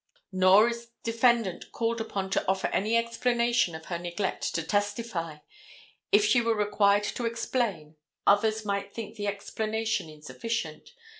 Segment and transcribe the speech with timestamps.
[0.31, 5.37] Nor is defendant called upon to offer any explanation of her neglect to testify.
[6.11, 10.93] If she were required to explain, others might think the explanation insufficient.